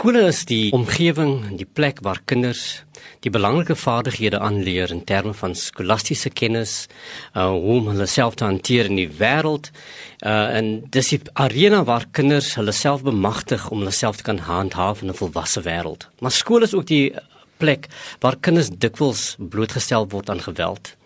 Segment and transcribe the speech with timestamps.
[0.00, 2.86] Skole is die omgewing, die plek waar kinders
[3.20, 6.86] die belangrike vaardighede aanleer in terme van skolastiese kennis,
[7.36, 9.68] uh hoe om hulle self te hanteer in die wêreld.
[10.24, 14.40] Uh en dis die arena waar kinders hulle self bemagtig om hulle self te kan
[14.46, 16.08] handhaaf in 'n volwasse wêreld.
[16.24, 17.12] Maar skool is ook die
[17.58, 17.90] plek
[18.24, 20.96] waar kinders dikwels blootgestel word aan geweld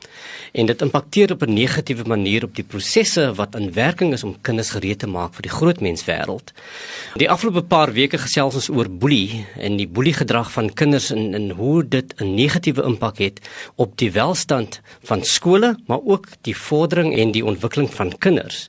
[0.52, 4.36] en dit impakteer op 'n negatiewe manier op die prosesse wat in werking is om
[4.40, 6.52] kinders gereed te maak vir die groot menswêreld.
[7.16, 11.50] Die afgelope paar weke gesels ons oor boelie en die boeliegedrag van kinders en en
[11.50, 13.40] hoe dit 'n negatiewe impak het
[13.74, 18.68] op die welstand van skole, maar ook die vordering en die ontwikkeling van kinders.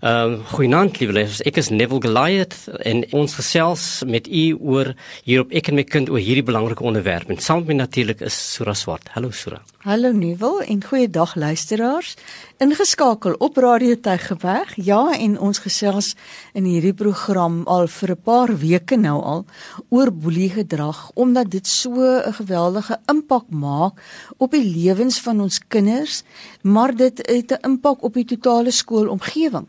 [0.00, 5.40] Ehm uh, goeienaand lesers, ek is Neville Goliath en ons gesels met u oor hier
[5.40, 7.30] op ek en my kind oor hierdie belangrike onderwerp.
[7.30, 9.08] En saam met my natuurlik is Sura Swart.
[9.14, 9.62] Hallo Sura.
[9.84, 12.14] Hallo Nuwel en goeiedag luisteraars.
[12.62, 14.76] Ingeskakel op Radio Tygerberg.
[14.78, 16.12] Ja, en ons gesels
[16.54, 19.44] in hierdie program al vir 'n paar weke nou al
[19.88, 23.92] oor boeliegedrag omdat dit so 'n geweldige impak maak
[24.36, 26.22] op die lewens van ons kinders,
[26.62, 29.66] maar dit het 'n impak op die totale skoolomgewing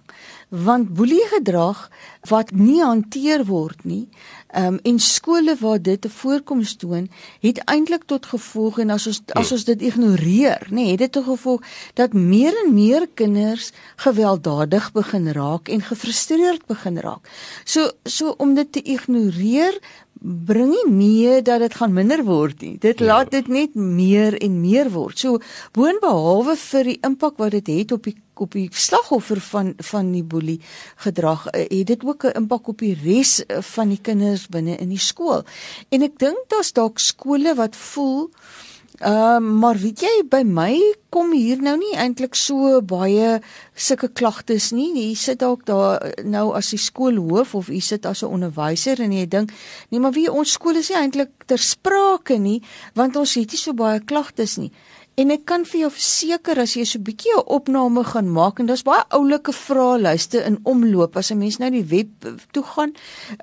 [0.50, 1.90] want boeliegedrag
[2.30, 4.08] wat nie hanteer word nie
[4.56, 9.22] um, en skole waar dit 'n voorkoms toon het eintlik tot gevolg en as ons
[9.34, 11.62] as ons dit ignoreer nê nee, het dit tot gevolg
[11.94, 17.30] dat meer en meer kinders gewelddadig begin raak en gefrustreerd begin raak.
[17.64, 19.80] So so om dit te ignoreer
[20.26, 22.76] bring nie mee dat dit gaan minder word nie.
[22.82, 23.06] Dit ja.
[23.06, 25.20] laat dit net meer en meer word.
[25.20, 25.40] So
[25.78, 30.24] boonbehalwe vir die impak wat dit het op die op die slagoffer van van die
[30.24, 30.58] boelie
[31.06, 34.90] gedrag, eh, het dit ook 'n impak op die res van die kinders binne in
[34.90, 35.44] die skool.
[35.90, 40.76] En ek dink daar's dalk skole wat voel Ehm uh, maar weet jy by my
[41.10, 43.40] kom hier nou nie eintlik so baie
[43.76, 44.92] sulke klagtes nie.
[44.96, 49.12] Jy sit dalk daar nou as die skoolhoof of jy sit as 'n onderwyser en
[49.12, 49.52] jy dink
[49.90, 52.62] nee maar wie ons skool is nie eintlik ter sprake nie
[52.96, 54.72] want ons het nie so baie klagtes nie.
[55.16, 58.60] En ek kan vir jou verseker as jy so 'n bietjie 'n opname gaan maak
[58.60, 62.10] en daar's baie oulike vraelyste in omloop as 'n mens nou die web
[62.52, 62.92] toe gaan,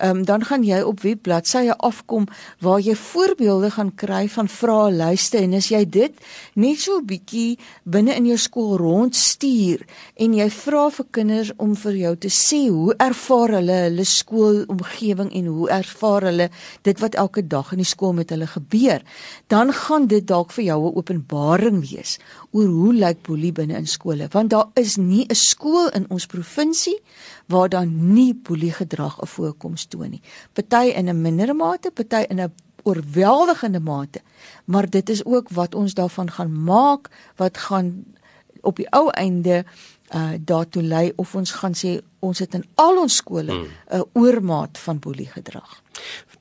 [0.02, 2.28] um, dan gaan jy op webbladsye afkom
[2.60, 5.38] waar jy voorbeelde gaan kry van vraelyste.
[5.38, 6.12] En as jy dit
[6.54, 9.80] net so 'n bietjie binne in jou skool rondstuur
[10.16, 15.32] en jy vra vir kinders om vir jou te sê hoe ervaar hulle hulle skoolomgewing
[15.32, 16.50] en hoe ervaar hulle
[16.82, 19.02] dit wat elke dag in die skool met hulle gebeur,
[19.48, 22.18] dan gaan dit dalk vir jou 'n openbaar verwarring wees
[22.52, 26.26] oor hoe lyk boelie binne in skole want daar is nie 'n skool in ons
[26.26, 26.98] provinsie
[27.46, 30.22] waar daar nie boelie gedrag 'n voorkoms toon nie.
[30.52, 32.52] Party in 'n minder mate, party in 'n
[32.82, 34.20] oorweldigende mate.
[34.64, 38.04] Maar dit is ook wat ons daarvan gaan maak wat gaan
[38.60, 39.64] op die ou einde
[40.14, 44.04] uh daartoe lei of ons gaan sê ons het in al ons skole 'n hmm.
[44.12, 45.82] oormaat van boelie gedrag.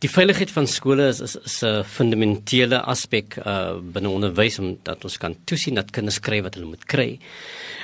[0.01, 5.17] Die veiligheid van skole is is, is 'n fundamentele aspek uh binne onderwys omdat ons
[5.17, 7.19] kan toesien dat kinders kry wat hulle moet kry.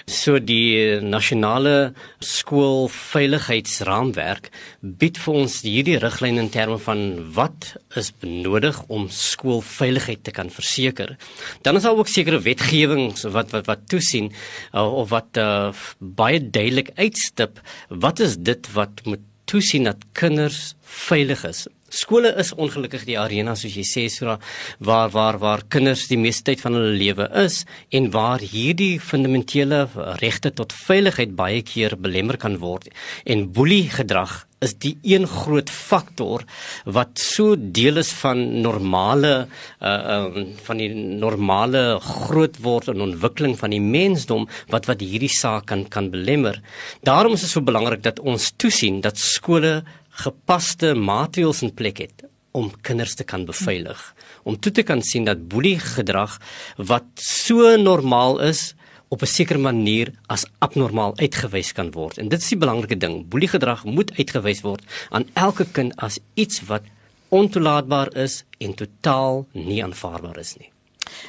[0.08, 1.92] So die nasionale
[2.24, 10.32] skoolveiligheidsraamwerk bied vir ons hierdie riglyne in terme van wat is benodig om skoolveiligheid te
[10.32, 11.18] kan verseker.
[11.62, 14.32] Dan is daar ook sekere wetgewings wat wat wat toesien
[14.74, 17.60] uh, of wat uh, baie duidelik uitstip
[17.90, 21.68] wat is dit wat moet toesien dat kinders veilig is.
[21.88, 24.36] Skole is ongelukkig die arena soos jy sê Sura
[24.84, 27.62] waar waar waar kinders die meeste tyd van hulle lewe is
[27.96, 29.86] en waar hierdie fundamentele
[30.20, 32.92] regte tot veiligheid baie keer belemmer kan word
[33.24, 36.44] en boelie gedrag is die een groot faktor
[36.86, 43.76] wat so deel is van normale uh, uh van die normale grootword en ontwikkeling van
[43.76, 46.62] die mensdom wat wat hierdie saak kan kan belemmer.
[47.06, 49.84] Daarom is dit so belangrik dat ons toesien dat skole
[50.24, 52.26] gepaste maatreëls in plek het
[52.58, 54.02] om kinders te kan beveilig
[54.48, 56.40] om toe te kan sien dat boelie gedrag
[56.78, 58.72] wat so normaal is
[59.08, 62.18] op 'n sekere manier as abnormaal uitgewys kan word.
[62.18, 63.28] En dit is die belangrike ding.
[63.28, 66.84] Boelie gedrag moet uitgewys word aan elke kind as iets wat
[67.30, 70.72] ontoelaatbaar is en totaal nie aanvaarbaar is nie.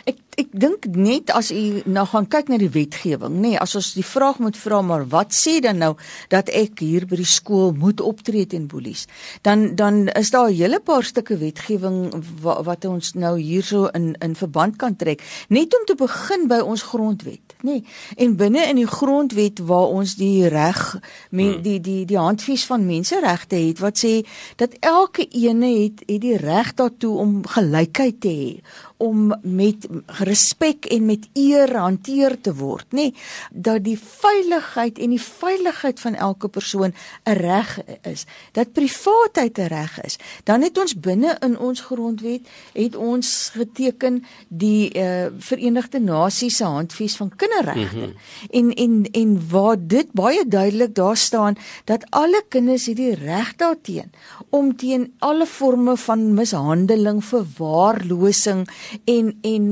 [0.05, 3.75] Ek ek dink net as u nou gaan kyk na die wetgewing, nê, nee, as
[3.79, 5.95] ons die vraag moet vra maar wat sê dan nou
[6.33, 9.07] dat ek hier by die skool moet optree teen boelies?
[9.43, 12.13] Dan dan is daar 'n hele paar stukke wetgewing
[12.43, 15.23] wat, wat ons nou hierso in in verband kan trek.
[15.49, 17.71] Net om te begin by ons grondwet, nê.
[17.71, 17.85] Nee.
[18.17, 21.01] En binne in die grondwet waar ons die reg
[21.31, 21.63] men, hmm.
[21.63, 24.27] die die die handves van menseregte het wat sê
[24.57, 28.53] dat elke ene het het die reg daartoe om gelykheid te hê
[28.99, 29.87] om met
[30.29, 33.11] respek en met eer hanteer te word, nê?
[33.51, 36.93] Dat die veiligheid en die veiligheid van elke persoon
[37.25, 40.19] 'n reg is, dat privaatheid 'n reg is.
[40.45, 46.65] Dan het ons binne in ons grondwet het ons geteken die uh, Verenigde Nasies se
[46.65, 47.97] handves van kinderregte.
[47.97, 48.15] Mm -hmm.
[48.51, 53.57] En en en waar dit baie duidelik daar staan dat alle kinders het die reg
[53.57, 54.11] daarteen
[54.51, 58.65] om teen alle forme van mishandeling, verwaarlosing
[59.05, 59.67] en en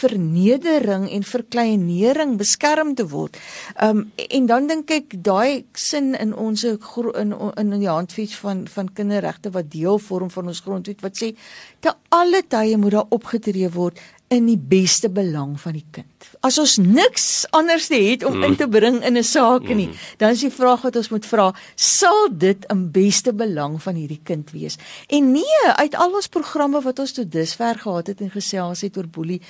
[0.00, 3.38] vernedering en verkleinering beskerm te word.
[3.82, 8.92] Um en dan dink ek daai sin in ons in in die handves van van
[8.92, 11.34] kinderregte wat deel vorm van ons grondwet wat sê
[11.80, 13.98] te alle tye moet daar opgetree word
[14.28, 16.26] in die beste belang van die kind.
[16.44, 18.70] As ons niks anders het om in te mm.
[18.70, 19.94] bring in 'n saak nie, mm.
[20.18, 24.20] dan is die vraag wat ons moet vra, sal dit in beste belang van hierdie
[24.22, 24.76] kind wees?
[25.08, 28.96] En nee, uit al ons programme wat ons tot dusver gehad het en gesels het
[28.96, 29.40] oor boelie,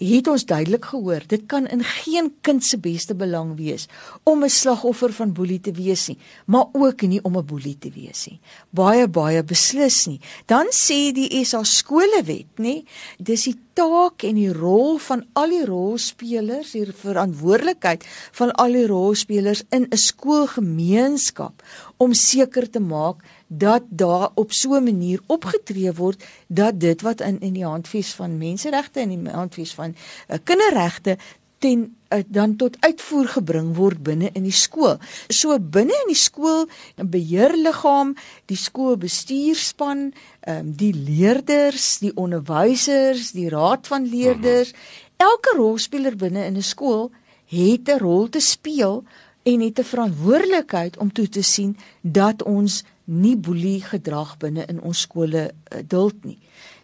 [0.00, 3.86] het ons duidelik gehoor dit kan in geen kind se beste belang wees
[4.24, 7.90] om 'n slagoffer van boelie te wees nie maar ook nie om 'n boelie te
[7.90, 8.40] wees nie
[8.70, 12.84] baie baie beslis nie dan sê die SA skolewet nê
[13.18, 18.06] dis die taak en die rol van al die rolspelers hier verantwoordelikheid
[18.38, 21.62] van al die rolspelers in 'n skoolgemeenskap
[21.96, 27.20] om seker te maak dat daar op so 'n manier opgetree word dat dit wat
[27.20, 29.94] in in die handves van menseregte en die handves van
[30.28, 31.18] uh, kinderregte
[31.60, 34.96] ten uh, dan tot uitvoer gebring word binne in die skool.
[35.28, 36.66] So binne in die skool
[36.96, 38.16] 'n beheerliggaam,
[38.46, 40.12] die skoolbestuurspan,
[40.48, 44.72] um, die leerders, die onderwysers, die raad van leerders,
[45.16, 47.10] elke rolspeler binne in 'n skool
[47.50, 49.04] het 'n rol te speel
[49.42, 54.80] en het 'n verantwoordelikheid om toe te sien dat ons nie boelie gedrag binne in
[54.80, 56.38] ons skole uh, duld nie.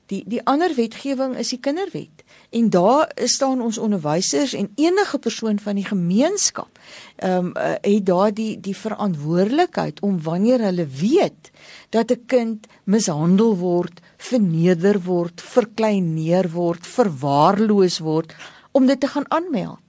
[0.07, 5.59] Die die ander wetgewing is die kinderwet en daar staan ons onderwysers en enige persoon
[5.59, 6.79] van die gemeenskap
[7.17, 11.51] ehm um, uh, het daar die die verantwoordelikheid om wanneer hulle weet
[11.91, 18.35] dat 'n kind mishandel word, verneder word, verkleineer word, verwaarloos word
[18.73, 19.87] om dit te gaan aanmeld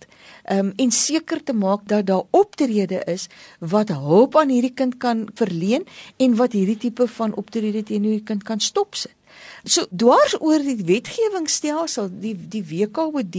[0.51, 3.27] um, en seker te maak dat daar optrede is
[3.59, 5.85] wat hulp aan hierdie kind kan verleen
[6.17, 9.16] en wat hierdie tipe van optrede teenoor die kind kan stopsit.
[9.63, 13.37] So dwars oor die wetgewingsstelsel, die die WKOD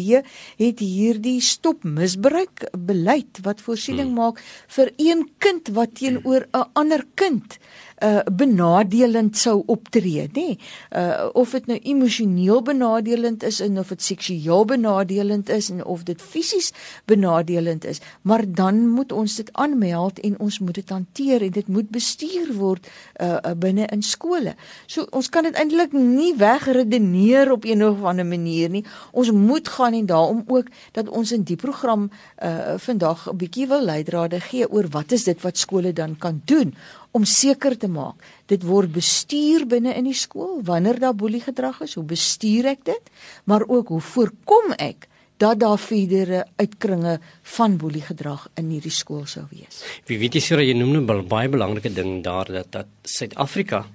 [0.58, 4.18] het hierdie stop misbruik beleid wat voorsiening hmm.
[4.18, 4.42] maak
[4.76, 7.58] vir een kind wat teenoor 'n ander kind
[8.02, 10.32] uh benadelend sou optree, nê?
[10.32, 10.58] Nee?
[10.92, 16.02] Uh of dit nou emosioneel benadelend is en of dit seksueel benadelend is en of
[16.02, 16.72] dit fisies
[17.04, 21.68] benadelend is, maar dan moet ons dit aanmeld en ons moet dit hanteer en dit
[21.68, 22.86] moet bestuur word
[23.20, 24.54] uh, binne in skole.
[24.86, 28.84] So ons kan dit eintlik nie wegredeneer op een of ander manier nie.
[29.12, 32.10] Ons moet gaan en daarom ook dat ons in die program
[32.42, 36.42] uh vandag 'n bietjie wil leidrade gee oor wat is dit wat skole dan kan
[36.44, 36.74] doen
[37.18, 41.82] om seker te maak dit word bestuur binne in die skool wanneer daar boelie gedrag
[41.86, 43.10] is hoe bestuur ek dit?
[43.50, 47.18] Maar ook hoe voorkom ek dat daar verdere uitkringe
[47.56, 49.82] van boelie gedrag in hierdie skool sou wees?
[50.10, 53.86] Wie weet jy sê jy noem 'n nou baie belangrike ding daar dat dat Suid-Afrika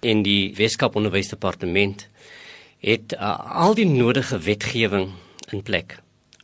[0.00, 2.08] en die Weskaap Onderwysdepartement
[2.80, 5.12] het uh, al die nodige wetgewing
[5.52, 5.98] in plek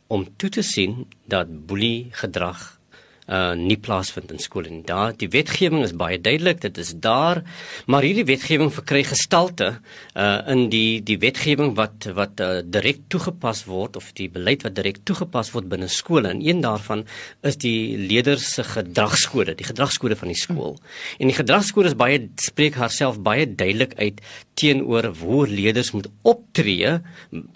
[0.07, 2.79] om toe te sien dat boelie gedrag
[3.27, 4.81] uh nie plaasvind in skole nie.
[4.83, 7.43] Daar die wetgewing is baie duidelik, dit is daar,
[7.87, 9.77] maar hierdie wetgewing verkry gestalte
[10.15, 14.75] uh in die die wetgewing wat wat uh, direk toegepas word of die beleid wat
[14.75, 16.27] direk toegepas word binne skole.
[16.27, 17.05] En een daarvan
[17.43, 20.77] is die leerders se gedragskode, die gedragskode van die skool.
[21.19, 24.19] En die gedragskode is baie spreek haarself baie duidelik uit
[24.59, 26.99] teenoor hoe leerders moet optree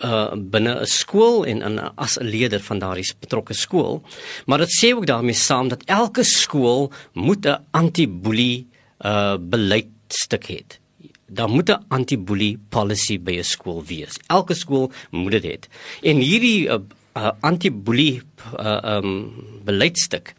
[0.06, 4.02] uh binne 'n skool en in as 'n leier van daardie betrokke skool.
[4.46, 8.68] Maar dit sê ook daarmee saam dat elke skool moet 'n anti-boelie
[9.02, 10.62] uh beleidstuk hê.
[11.26, 14.16] Daar moet 'n anti-boelie policy by 'n skool wees.
[14.28, 15.56] Elke skool moet dit hê.
[16.02, 16.80] En hierdie uh,
[17.18, 18.22] uh, anti-boelie
[18.60, 19.34] uh um
[19.66, 20.36] beleidstuk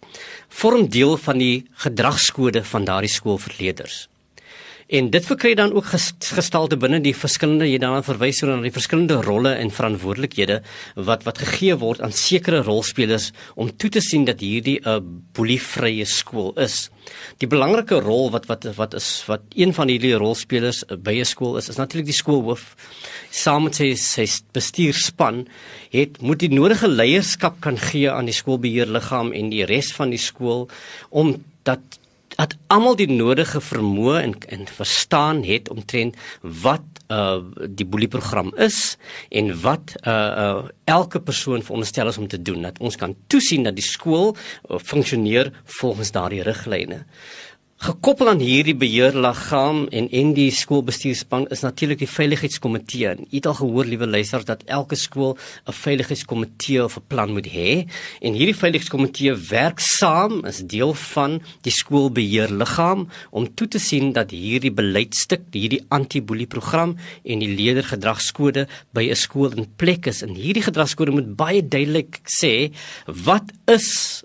[0.49, 4.09] vorm deel van die gedragskode van daardie skool vir leerders.
[4.89, 5.91] En dit verkry dan ook
[6.25, 10.63] gestalte binne die verskillende jy daarna verwys oor na die verskillende rolle en verantwoordelikhede
[11.09, 13.27] wat wat gegee word aan sekere rolspelers
[13.61, 15.03] om toe te sien dat hierdie 'n uh,
[15.37, 16.89] boelievrye skool is.
[17.37, 21.25] Die belangrike rol wat wat wat is wat een van hierdie rolspelers uh, by 'n
[21.35, 22.75] skool is is natuurlik die skoolhoof.
[23.31, 25.47] Saam met sy sy bestuurspan
[25.93, 30.25] het moet die nodige leierskap kan gee aan die skoolbeheerliggaam en die res van die
[30.31, 30.69] skool
[31.11, 31.81] om dat
[32.39, 36.17] dat almal die nodige vermoë en en verstaan het omtrent
[36.63, 38.97] wat uh die boelieprogram is
[39.29, 40.15] en wat uh
[40.45, 44.37] uh elke persoon veronderstel is om te doen dat ons kan toesien dat die skool
[44.37, 47.05] uh, funksioneer volgens daardie riglyne.
[47.79, 53.13] Gekoppel aan hierdie beheerliggaam en en die skoolbestuurspan is natuurlik die veiligheidskomitee.
[53.23, 57.47] U het al gehoor, liewe luisters, dat elke skool 'n veiligheidskomitee of 'n plan moet
[57.47, 57.87] hê.
[58.21, 64.31] En hierdie veiligheidskomitee werk saam as deel van die skoolbeheerliggaam om toe te sien dat
[64.31, 70.23] hierdie beleidstuk, hierdie anti-boelie-program en die leerdergedragskode by 'n skool in plek is.
[70.23, 72.73] En hierdie gedragskode moet baie duidelik sê
[73.07, 74.25] wat is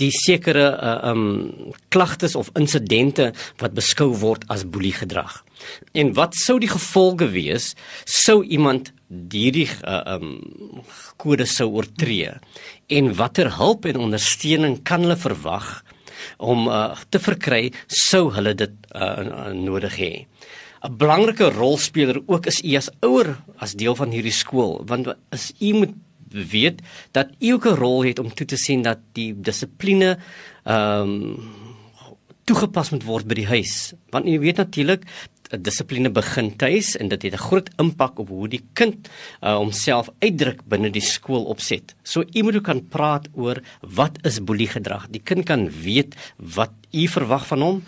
[0.00, 3.30] die sekere uh, um klagtes of insidente
[3.62, 5.44] wat beskou word as boeliegedrag.
[5.94, 7.74] En wat sou die gevolge wees
[8.04, 10.40] sou iemand hierdie uh, um
[11.20, 12.34] kode sou oortree
[12.90, 15.70] en watter hulp en ondersteuning kan hulle verwag
[16.38, 20.12] om uh, te verkry sou hulle dit uh, nodig hê.
[20.80, 25.52] 'n Belangrike rolspeler ook is u as ouer as deel van hierdie skool want as
[25.60, 25.94] u moet
[26.30, 26.82] weet
[27.12, 30.18] dat u ook 'n rol het om toe te sien dat die dissipline
[30.64, 31.68] ehm um,
[32.44, 33.92] toegepas moet word by die huis.
[34.10, 35.04] Want u weet natuurlik
[35.58, 39.08] dissipline begin tuis en dit het 'n groot impak op hoe die kind
[39.42, 41.94] uh, homself uitdruk binne die skoolopset.
[42.02, 45.08] So u moet ook kan praat oor wat is boelie gedrag.
[45.10, 47.82] Die kind kan weet wat u verwag van hom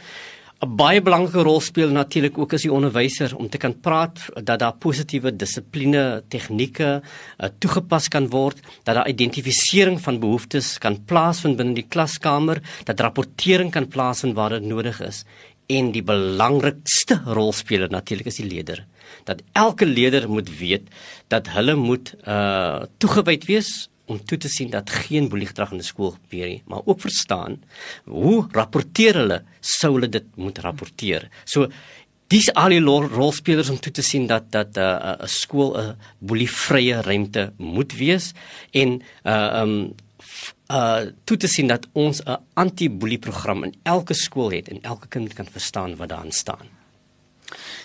[0.62, 4.60] 'n baie belangrike rol speel natuurlik ook as die onderwyser om te kan praat dat
[4.62, 11.58] daar positiewe dissipline tegnieke uh, toegepas kan word, dat daar identifisering van behoeftes kan plaasvind
[11.58, 15.24] binne die klaskamer, dat rapportering kan plaasvind waar dit nodig is
[15.66, 18.84] en die belangrikste rolspeler natuurlik is die leier.
[19.26, 20.86] Dat elke leier moet weet
[21.32, 25.86] dat hulle moet uh toegewyd wees om toe te sien dat geen boeligedrag in die
[25.86, 27.60] skool gebeur nie, maar ook verstaan
[28.04, 31.28] hoe rapporteer hulle sou hulle dit moet rapporteer.
[31.44, 31.68] So
[32.32, 35.96] dis al die rolspelers om toe te sien dat dat 'n uh, 'n skool 'n
[36.18, 38.32] boelievrye ruimte moet wees
[38.72, 39.94] en uh um
[40.70, 45.34] uh toe te sien dat ons 'n anti-boelieprogram in elke skool het en elke kind
[45.34, 46.81] kan verstaan wat daarin staan.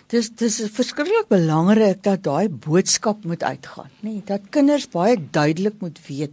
[0.07, 4.17] Dis dis is verskriklik belangrik dat daai boodskap moet uitgaan, nê?
[4.17, 6.31] Nee, dat kinders baie duidelik moet weet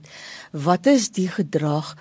[0.55, 1.97] wat is die gedrag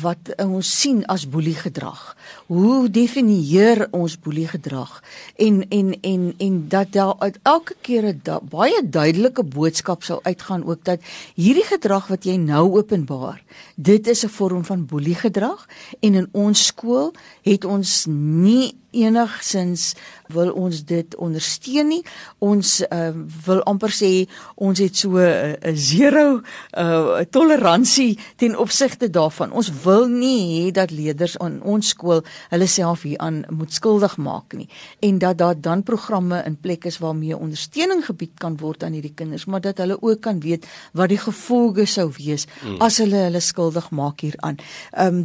[0.00, 2.16] wat ons sien as boelie gedrag.
[2.48, 5.02] Hoe definieer ons boelie gedrag?
[5.36, 10.20] En en en en dat daar uit elke keer 'n da, baie duidelike boodskap sou
[10.22, 11.00] uitgaan ook dat
[11.34, 13.42] hierdie gedrag wat jy nou openbaar,
[13.76, 15.66] dit is 'n vorm van boelie gedrag
[16.00, 17.12] en in ons skool
[17.42, 19.92] het ons nie enigsins
[20.32, 22.02] wil ons dit ondersteun nie.
[22.44, 23.10] Ons uh,
[23.46, 24.10] wil amper sê
[24.56, 26.40] ons het so 'n uh, zero
[26.78, 29.52] uh, toleransie ten opsigte daarvan.
[29.52, 34.52] Ons wil nie hê dat leerders aan ons skool hulle self hieraan moet skuldig maak
[34.54, 34.68] nie
[35.00, 39.14] en dat daar dan programme in plek is waarmee ondersteuning gebied kan word aan hierdie
[39.14, 42.80] kinders, maar dat hulle ook kan weet wat die gevolge sou wees mm.
[42.80, 44.56] as hulle hulle skuldig maak hieraan.
[44.92, 45.24] Ehm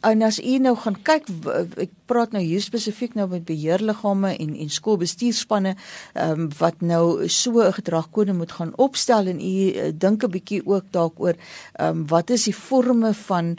[0.00, 1.28] en as u nou gaan kyk
[1.76, 5.76] ek praat nou hier spesifiek nou met beheerliggame en en skoolbestuurspanne
[6.14, 10.30] ehm um, wat nou so 'n gedragkode moet gaan opstel en u uh, dink 'n
[10.30, 11.34] bietjie ook dalk oor
[11.72, 13.58] ehm um, wat is die forme van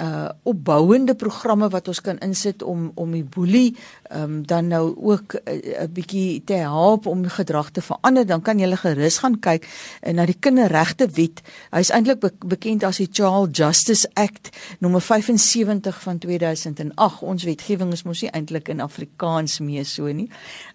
[0.00, 3.76] uh opbouende programme wat ons kan insit om om die boelie
[4.10, 8.58] um, dan nou ook 'n uh, bietjie te help om gedrag te verander dan kan
[8.58, 9.66] jy gerus gaan kyk
[10.02, 11.42] uh, na die kinderregte wet.
[11.70, 14.48] Hy's eintlik be bekend as die Child Justice Act
[14.78, 20.28] nommer 75 van 2008 ons wetgewing is mos nie eintlik in Afrikaans mee so nie.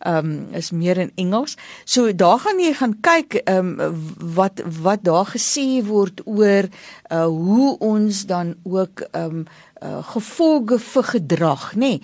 [0.05, 1.57] Um is meer in Engels.
[1.85, 3.75] So daar gaan jy gaan kyk um
[4.35, 6.69] wat wat daar gesê word oor
[7.11, 9.45] uh hoe ons dan ook um
[9.83, 11.79] uh, gevolge vir gedrag, nê?
[11.79, 12.01] Nee,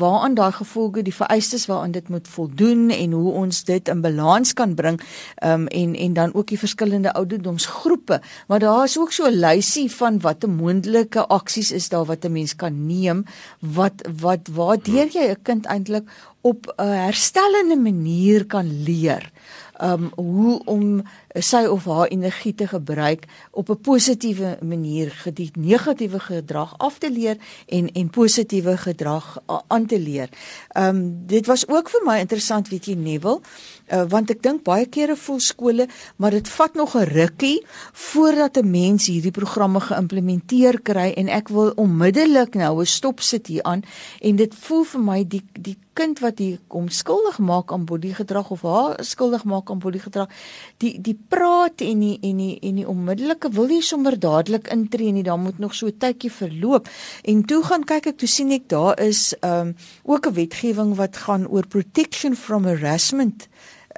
[0.00, 4.52] waaraan daai gevolge, die vereistes waaraan dit moet voldoen en hoe ons dit in balans
[4.52, 5.00] kan bring,
[5.44, 8.20] um, en en dan ook die verskillende ouderdomsgroepe.
[8.46, 12.32] Maar daar is ook so 'n lysie van watter moontlike aksies is daar wat 'n
[12.32, 13.24] mens kan neem
[13.60, 16.08] wat wat waardeur jy 'n kind eintlik
[16.40, 19.30] op 'n herstellende manier kan leer
[19.82, 21.02] um hoe om
[21.34, 27.10] sy of haar energie te gebruik op 'n positiewe manier gedie negatiewe gedrag af te
[27.10, 30.28] leer en en positiewe gedrag aan te leer.
[30.72, 33.40] Um dit was ook vir my interessant weet jy Neville
[33.90, 38.56] uh, want ek dink baie kere voel skole maar dit vat nog 'n rukkie voordat
[38.56, 43.62] 'n mens hierdie programme geïmplementeer kry en ek wil onmiddellik nou 'n stop sit hier
[43.62, 43.82] aan
[44.20, 48.14] en dit voel vir my die die kind wat hier kom skuldig maak aan boelie
[48.14, 50.30] gedrag of haar skuldig maak aan boelie gedrag,
[50.82, 55.14] die die praat en die en die en die onmiddellike wil nie sommer dadelik intree
[55.14, 56.88] nie, dan moet nog so 'n tydjie verloop.
[57.24, 61.16] En toe gaan kyk ek, toe sien ek daar is um ook 'n wetgewing wat
[61.16, 63.48] gaan oor protection from harassment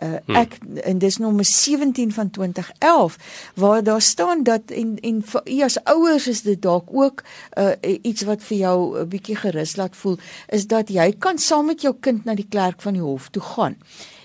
[0.02, 3.16] uh, ek en dis nommer 17 van 2011
[3.54, 7.22] waar daar staan dat en en vir u as ouers is dit dalk ook
[7.58, 11.66] uh, iets wat vir jou 'n bietjie gerus laat voel is dat jy kan saam
[11.66, 13.76] met jou kind na die klerk van die hof toe gaan.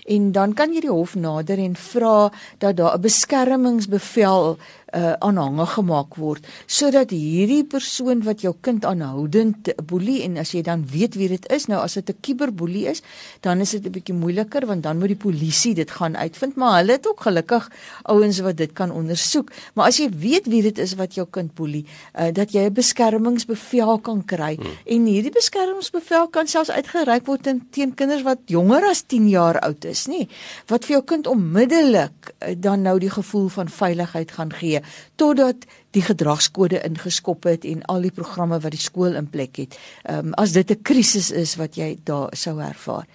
[0.06, 4.58] En dan kan jy die hof nader en vra dat daar 'n beskermingsbevel
[4.96, 10.62] uh, aanhange gemaak word sodat hierdie persoon wat jou kind aanhoudend boelie en as jy
[10.66, 13.02] dan weet wie dit is nou as dit 'n kiberboelie is
[13.42, 16.78] dan is dit 'n bietjie moeiliker want dan moet die polisie dit gaan uitvind maar
[16.80, 17.70] hulle het ook gelukkig
[18.02, 21.54] ouens wat dit kan ondersoek maar as jy weet wie dit is wat jou kind
[21.54, 21.84] boelie
[22.18, 24.78] uh, dat jy 'n beskermingsbevel kan kry hmm.
[24.84, 29.84] en hierdie beskermingsbevel kan selfs uitgereik word teen kinders wat jonger as 10 jaar oud
[29.84, 30.28] is nê
[30.66, 34.80] wat vir jou kind onmiddellik uh, dan nou die gevoel van veiligheid gaan gee
[35.14, 35.66] totdat
[35.96, 39.78] die gedragskode ingeskop het en al die programme wat die skool in plek het.
[40.04, 43.06] Ehm um, as dit 'n krisis is wat jy daar sou ervaar.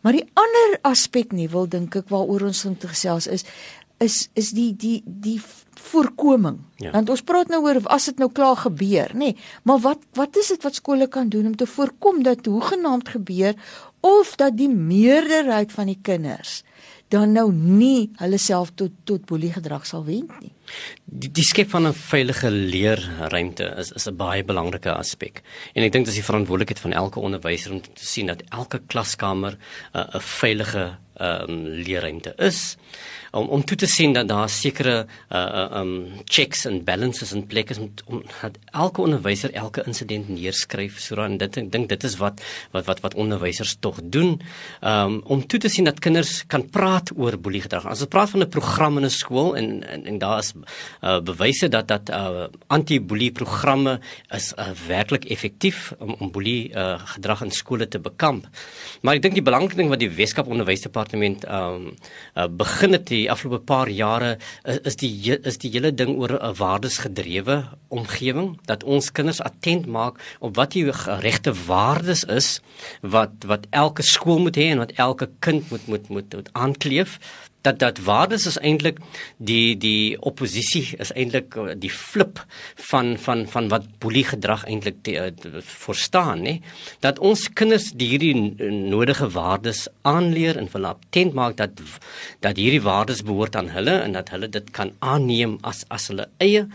[0.00, 3.44] Maar die ander aspek nie wil dink ek waaroor ons moet gesels is
[3.98, 5.40] is is die die die
[5.78, 6.58] voorkoming.
[6.76, 6.90] Ja.
[6.90, 9.32] Want ons praat nou oor as dit nou klaar gebeur, nê.
[9.32, 13.08] Nee, maar wat wat is dit wat skole kan doen om te voorkom dat hoegenaamd
[13.08, 13.54] gebeur
[14.00, 16.62] of dat die meerderheid van die kinders
[17.08, 20.52] dan nou nie hulle self tot tot boelie gedrag sal wend nie.
[21.04, 25.42] Die, die skep van 'n veilige leerruimte is is 'n baie belangrike aspek.
[25.74, 29.52] En ek dink dis die verantwoordelikheid van elke onderwyser om te sien dat elke klaskamer
[29.94, 32.76] 'n uh, 'n veilige um, leerruimte is
[33.30, 37.46] om om toe te sien dat daar sekere uh uh um checks and balances in
[37.46, 42.04] plek is om, dat elke onderwyser elke insident neerskryf so dan dit ek dink dit
[42.04, 42.40] is wat
[42.72, 44.40] wat wat wat onderwysers tog doen
[44.80, 47.86] um om toe te sien dat kinders kan praat oor boelie gedrag.
[47.86, 50.52] As ons praat van 'n program in 'n skool en en, en daar is
[51.02, 53.98] uh bewyse dat dat uh anti-boelie programme
[54.34, 58.46] is uh, werklik effektief om om boelie uh gedrag in skole te bekamp.
[59.02, 61.90] Maar ek dink die belangrike ding wat die Weskaap Onderwysdepartement um
[62.34, 66.38] uh, begin het die afgelope paar jare is, is die is die hele ding oor
[66.38, 70.86] 'n waardesgedrewe omgewing dat ons kinders attent maak op wat die
[71.24, 72.60] regte waardes is
[73.00, 77.18] wat wat elke skool moet hê en wat elke kind moet moet moet, aankleef
[77.66, 78.98] dat dat waardes is eintlik
[79.36, 82.44] die die oppositie is eintlik eh, die flip
[82.90, 85.30] van van van wat boelie gedrag eintlik uh,
[85.60, 86.58] verstaan nê
[87.04, 88.34] dat ons kinders die hierdie
[88.70, 91.82] nodige waardes aanleer en hulle attent maak dat
[92.46, 96.28] dat hierdie waardes behoort aan hulle en dat hulle dit kan aanneem as as hulle
[96.38, 96.66] eie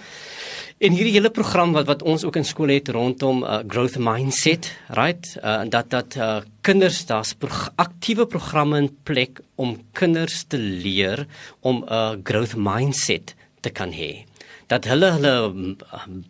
[0.82, 4.72] En hierdie hele program wat wat ons ook in skole het rondom uh, growth mindset,
[4.98, 5.36] right?
[5.44, 11.28] Uh, dat dat uh, kinders daar's pro aktiewe programme in plek om kinders te leer
[11.62, 14.26] om 'n uh, growth mindset te kan hê.
[14.68, 15.76] Dat hulle hulle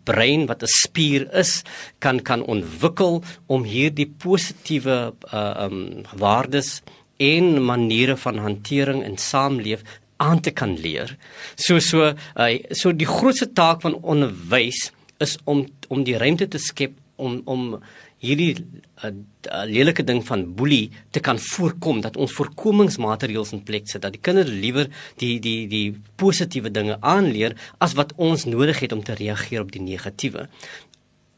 [0.04, 1.62] brein wat 'n spier is
[1.98, 6.82] kan kan ontwikkel om hierdie positiewe uh, um waardes
[7.16, 9.82] en maniere van hantering en saamleef
[10.16, 11.16] aan te kan leer.
[11.56, 16.58] So so uh, so die grootste taak van onderwys is om om die ruimte te
[16.58, 17.78] skep om om
[18.24, 18.52] hierdie
[19.04, 19.10] uh,
[19.68, 24.22] lelike ding van boelie te kan voorkom dat ons voorkomingsmaatreëls in plek sit dat die
[24.24, 24.88] kinders liewer
[25.20, 25.86] die die die
[26.20, 30.48] positiewe dinge aanleer as wat ons nodig het om te reageer op die negatiewe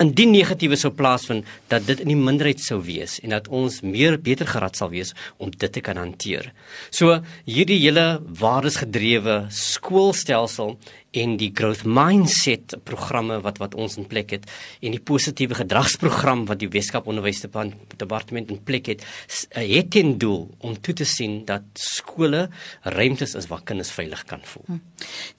[0.03, 4.19] indien negatiewe sou plaasvind dat dit in die minderheid sou wees en dat ons meer
[4.21, 6.51] beter gerad sal wees om dit te kan hanteer.
[6.91, 8.07] So hierdie hele
[8.41, 10.77] waardesgedrewe skoolstelsel
[11.17, 14.47] en die growth mindset programme wat wat ons in plek het
[14.81, 19.05] en die positiewe gedragsprogram wat die Weskaap Onderwysdepartement in plek het
[19.51, 22.47] eh, het ten doel om toe te sien dat skole
[22.83, 24.65] ruimtes is waar kinders veilig kan voel.
[24.67, 24.79] Hm.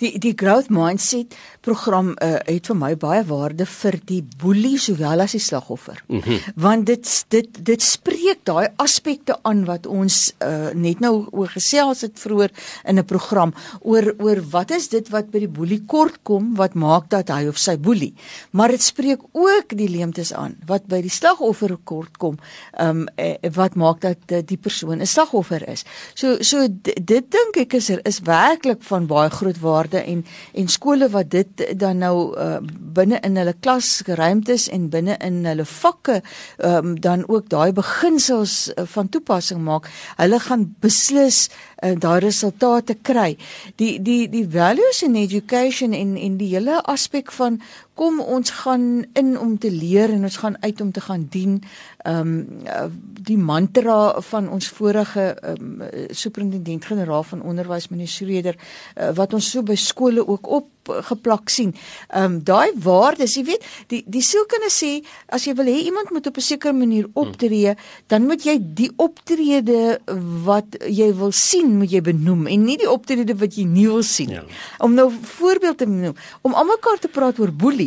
[0.01, 1.35] Die die growth mindset
[1.65, 6.03] program uh, het vir my baie waarde vir die boelie sowel as die slagoffer.
[6.07, 6.39] Mm -hmm.
[6.55, 12.01] Want dit dit dit spreek daai aspekte aan wat ons uh, net nou oor gesels
[12.01, 12.51] het vroeër
[12.83, 16.75] in 'n program oor oor wat is dit wat by die boelie kort kom wat
[16.75, 18.13] maak dat hy of sy boelie.
[18.55, 22.37] Maar dit spreek ook die leemtes aan wat by die slagoffer kort kom.
[22.77, 25.83] Ehm um, eh, wat maak dat uh, die persoon 'n slagoffer is.
[26.15, 30.67] So so dit dink ek is er is werklik van baie groot waarde en en
[30.67, 32.59] skole wat dit dan nou uh,
[32.93, 36.21] binne in hulle klasruimtes en binne in hulle vakke
[36.57, 39.89] ehm um, dan ook daai beginsels van toepassing maak.
[40.17, 41.49] Hulle gaan beslis
[41.83, 43.37] uh, daai resultate kry.
[43.75, 47.61] Die die die values in education en en die hele aspek van
[47.97, 51.59] kom ons gaan in om te leer en ons gaan uit om te gaan dien.
[52.05, 52.95] Ehm um,
[53.27, 59.49] die mantra van ons vorige ehm um, superintendent-generaal van onderwys meneer Schreder uh, wat ons
[59.51, 61.73] so by skole ook op geplak sien.
[62.07, 64.91] Ehm um, daai waardes, jy weet, die die sielkunde sê
[65.27, 67.75] as jy wil hê iemand moet op 'n sekere manier optree,
[68.07, 69.99] dan moet jy die optrede
[70.45, 74.03] wat jy wil sien, moet jy benoem en nie die optrede wat jy nie wil
[74.03, 74.35] sien nie.
[74.35, 74.43] Ja.
[74.79, 77.86] Om nou voorbeeld te noem, om almekaar te praat oor boelie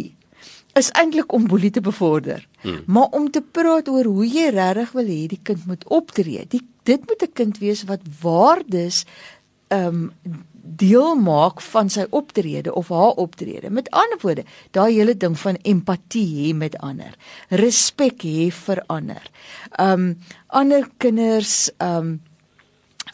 [0.79, 2.49] is eintlik om boelie te bevorder.
[2.61, 2.83] Hmm.
[2.87, 6.47] Maar om te praat oor hoe jy regtig wil hê die kind moet optree.
[6.49, 9.05] Die dit moet 'n kind wees wat waardes
[9.69, 13.71] ehm um, deel maak van sy optrede of haar optrede.
[13.71, 17.15] Met ander woorde, daai hele ding van empatie hê met ander,
[17.49, 19.31] respek hê vir ander.
[19.79, 22.21] Um ander kinders um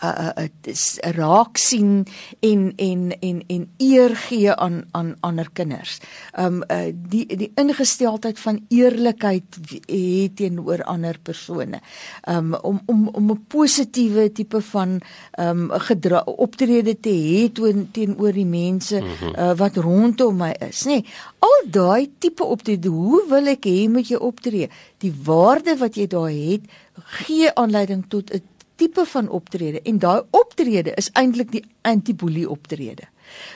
[0.02, 0.84] uh, uh, dis
[1.16, 2.04] raak sien
[2.40, 5.98] en en en en eer gee aan aan ander kinders.
[6.38, 11.80] Um uh, die die ingesteldheid van eerlikheid het teenoor ander persone.
[12.28, 15.00] Um om om om 'n positiewe tipe van
[15.38, 17.52] um gedra optrede te hê
[17.92, 19.34] teenoor die mense mhm.
[19.38, 21.00] uh, wat rondom my is, nê.
[21.00, 21.04] Nee,
[21.38, 24.68] al daai tipe optrede, hoe wil ek hê moet jy optree?
[25.04, 26.66] Die waarde wat jy daar het,
[27.20, 28.42] gee aanleiding tot 'n
[28.76, 33.08] tipe van optrede en daai optrede is eintlik die anti-boelie optrede.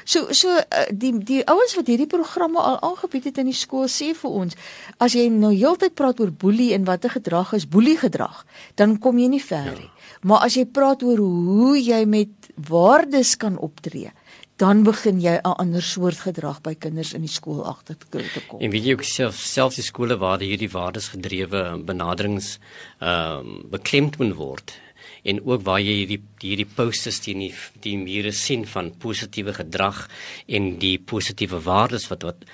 [0.05, 3.87] So so uh, die die ouens wat hierdie programme al aangebied het in die skool
[3.89, 4.57] sê vir ons
[4.99, 9.19] as jy nou heeltyd praat oor boelie en watter gedrag is boelie gedrag, dan kom
[9.19, 9.87] jy nie ver nie.
[9.87, 10.09] Ja.
[10.23, 14.11] Maar as jy praat oor hoe jy met waardes kan optree,
[14.61, 18.07] dan begin jy 'n ander soort gedrag by kinders in die skool agter te
[18.49, 18.61] kom.
[18.61, 22.59] En weet jy ook self selfs die skole waar hierdie waardes gedrewe benaderings
[23.01, 24.75] ehm um, beklemtoon word
[25.23, 27.53] en ook waar jy hierdie hierdie posters teen die
[27.85, 30.07] die mure sien van positiewe gedrag
[30.49, 32.47] en die positiewe waardes wat wat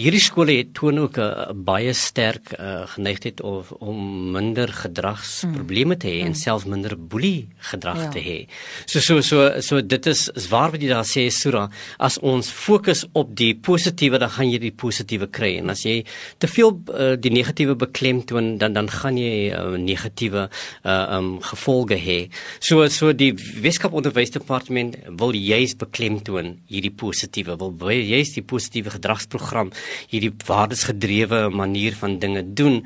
[0.00, 6.08] hierdie skole het toon ook 'n baie sterk uh, geneigtheid of om minder gedragsprobleme te
[6.08, 6.26] hê mm.
[6.26, 8.10] en selfs minder boelie gedrag ja.
[8.10, 8.38] te hê.
[8.86, 12.50] So so so so dit is is waar wat jy daar sê Sura as ons
[12.50, 16.04] fokus op die positiewe dan gaan jy die positiewe kry en as jy
[16.38, 20.48] te veel uh, die negatiewe beklemtoon dan dan gaan jy uh, negatiewe
[20.84, 22.30] uh, um gevolge hê.
[22.60, 29.70] So so die Weskaap Onderwysdepartement wil juis beklemtoon hierdie positiewe wil juis die positiewe gedragsprogram
[30.10, 32.82] hierdie waardesgedrewe manier van dinge doen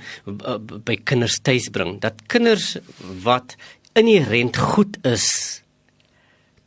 [0.84, 2.76] by kinders tuis bring dat kinders
[3.24, 3.56] wat
[3.94, 5.28] inherënt goed is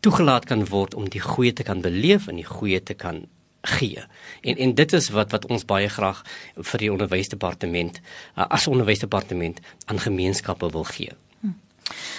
[0.05, 3.25] toegelaat kan word om die goeie te kan beleef en die goeie te kan
[3.67, 4.03] gee.
[4.41, 6.23] En en dit is wat wat ons baie graag
[6.55, 7.99] vir die onderwysdepartement
[8.35, 11.11] as onderwysdepartement aan gemeenskappe wil gee.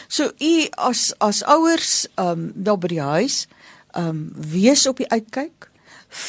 [0.08, 3.46] So u as as ouers ehm um, daar by die huis
[3.92, 4.20] ehm um,
[4.52, 5.70] wees op die uitkyk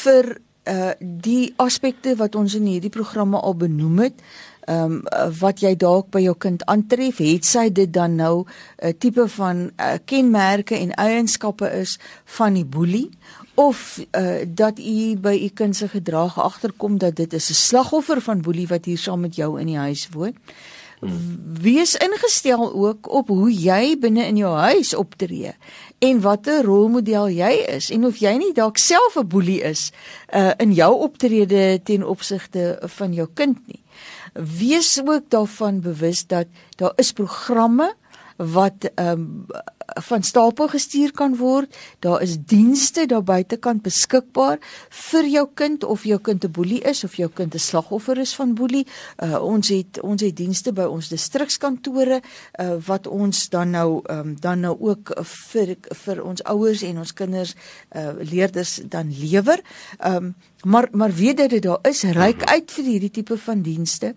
[0.02, 4.22] vir uh die aspekte wat ons in hierdie programme al benoem het
[4.70, 8.46] ehm um, wat jy dalk by jou kind aantref het sy dit dan nou 'n
[8.86, 13.08] uh, tipe van uh, kenmerke en eienskappe is van die boelie?
[13.54, 18.20] Of uh, dat u by u kind se gedrag agterkom dat dit is 'n slagoffer
[18.20, 20.36] van boelie wat hier saam met jou in die huis woon?
[21.60, 25.54] Wees ingestel ook op hoe jy binne in jou huis optree
[26.00, 29.90] en watter rolmodel jy is en of jy nie dalk self 'n boelie is
[30.32, 33.82] uh, in jou optrede ten opsigte van jou kind nie.
[34.32, 37.94] Wees ook daarvan bewus dat daar is programme
[38.40, 39.46] wat ehm um,
[39.90, 41.76] van stapel gestuur kan word.
[41.98, 47.04] Daar is dienste daar buitekant beskikbaar vir jou kind of jou kind 'n boelie is
[47.04, 48.86] of jou kind 'n slagoffer is van boelie.
[49.18, 52.20] Uh, ons het ons het dienste by ons distrikskantore
[52.60, 57.12] uh, wat ons dan nou um, dan nou ook vir vir ons ouers en ons
[57.12, 57.54] kinders
[57.96, 59.60] uh, leerders dan lewer.
[60.06, 64.14] Um, maar maar weet dat dit daar is ryk uit vir hierdie tipe van dienste.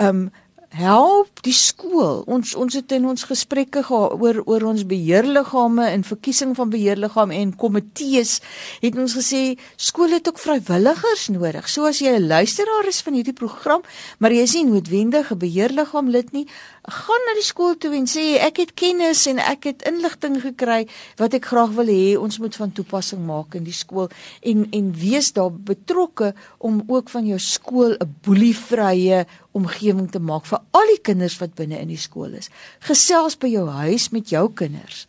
[0.00, 0.30] Um,
[0.74, 2.22] help die skool.
[2.26, 7.54] Ons ons het in ons gesprekke oor oor ons beheerliggame en verkiesing van beheerliggame en
[7.56, 8.40] komitees
[8.82, 9.42] het ons gesê
[9.76, 11.68] skole het ook vrywilligers nodig.
[11.68, 13.82] So as jy 'n luisteraar is van hierdie program,
[14.18, 16.46] maar jy is nie noodwendig 'n beheerliggaam lid nie,
[16.86, 20.86] gaan na die skool toe en sê ek het kennis en ek het inligting gekry
[21.18, 24.06] wat ek graag wil hê ons moet van toepassing maak in die skool
[24.46, 29.26] en en wees daar betrokke om ook van jou skool 'n boelievrye
[29.56, 32.50] omgewing te maak vir al die kinders wat binne in die skool is.
[32.84, 35.06] Gesels by jou huis met jou kinders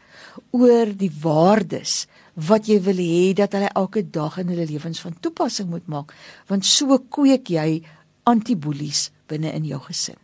[0.56, 2.06] oor die waardes
[2.48, 6.14] wat jy wil hê dat hulle elke dag in hulle lewens van toepassing moet maak,
[6.50, 7.82] want so kweek jy
[8.30, 10.20] antiboelies binne in jou gesin.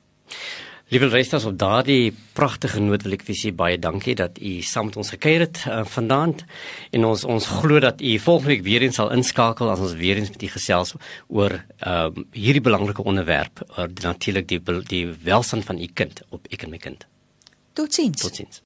[0.92, 4.90] Liewe luisters, op daardie pragtige noot wil ek vir u baie dankie dat u saam
[4.90, 6.44] met ons gekuier het uh, vanaand
[6.92, 10.20] en ons ons glo dat u volgende week weer eens sal inskakel as ons weer
[10.20, 10.94] eens met u gesels
[11.30, 14.60] oor ehm uh, hierdie belangrike onderwerp oor natuurlik die
[14.92, 17.08] die welstand van u kind op ek en my kind.
[17.74, 18.22] Totsiens.
[18.22, 18.62] Totsiens.